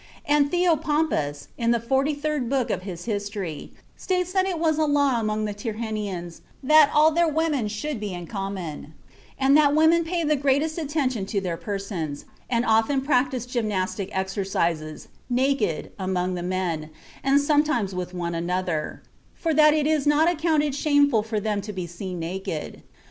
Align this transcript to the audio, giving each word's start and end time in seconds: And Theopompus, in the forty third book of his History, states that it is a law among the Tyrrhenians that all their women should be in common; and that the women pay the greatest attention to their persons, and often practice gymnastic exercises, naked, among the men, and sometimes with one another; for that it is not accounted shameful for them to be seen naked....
And 0.25 0.49
Theopompus, 0.51 1.49
in 1.59 1.69
the 1.69 1.79
forty 1.79 2.15
third 2.15 2.49
book 2.49 2.71
of 2.71 2.81
his 2.81 3.05
History, 3.05 3.71
states 3.95 4.33
that 4.33 4.47
it 4.47 4.57
is 4.59 4.77
a 4.79 4.85
law 4.85 5.19
among 5.19 5.45
the 5.45 5.53
Tyrrhenians 5.53 6.41
that 6.63 6.89
all 6.91 7.11
their 7.11 7.27
women 7.27 7.67
should 7.67 7.99
be 7.99 8.11
in 8.11 8.25
common; 8.25 8.95
and 9.37 9.55
that 9.55 9.69
the 9.69 9.75
women 9.75 10.03
pay 10.03 10.23
the 10.23 10.35
greatest 10.35 10.79
attention 10.79 11.27
to 11.27 11.39
their 11.39 11.55
persons, 11.55 12.25
and 12.49 12.65
often 12.65 13.01
practice 13.01 13.45
gymnastic 13.45 14.09
exercises, 14.11 15.07
naked, 15.29 15.91
among 15.99 16.33
the 16.33 16.41
men, 16.41 16.89
and 17.23 17.39
sometimes 17.39 17.93
with 17.93 18.11
one 18.11 18.33
another; 18.33 19.03
for 19.35 19.53
that 19.53 19.75
it 19.75 19.85
is 19.85 20.07
not 20.07 20.27
accounted 20.27 20.73
shameful 20.73 21.21
for 21.21 21.39
them 21.39 21.61
to 21.61 21.71
be 21.71 21.85
seen 21.85 22.17
naked.... 22.17 22.81